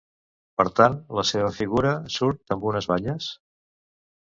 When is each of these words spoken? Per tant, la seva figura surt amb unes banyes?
Per 0.61 0.65
tant, 0.79 0.95
la 1.19 1.25
seva 1.33 1.53
figura 1.59 1.95
surt 2.17 2.59
amb 2.59 2.69
unes 2.75 2.93
banyes? 2.97 3.33